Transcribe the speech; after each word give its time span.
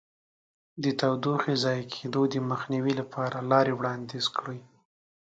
د 0.83 0.85
تودوخې 0.99 1.53
ضایع 1.63 1.85
کېدو 1.93 2.21
د 2.33 2.35
مخنیوي 2.51 2.93
لپاره 3.01 3.37
لارې 3.51 3.73
وړاندیز 3.79 4.25
کړئ. 4.37 4.59